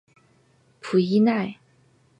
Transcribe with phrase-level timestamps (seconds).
[0.81, 1.59] 普伊奈。